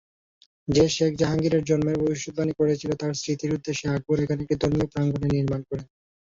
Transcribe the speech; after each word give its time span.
যে 0.67 0.83
শেখ 0.89 1.11
জাহাঙ্গীরের 1.15 1.67
জন্মের 1.69 2.01
ভবিষ্যদ্বাণী 2.01 2.53
করেছিলেন 2.59 2.97
তার 2.99 3.13
স্মৃতির 3.15 3.55
উদ্দেশ্যে 3.57 3.87
আকবর 3.89 4.17
এখানে 4.19 4.41
একটি 4.43 4.55
ধর্মীয় 4.61 4.87
প্রাঙ্গণের 4.91 5.33
নির্মাণ 5.35 5.61
করেন। 5.69 5.85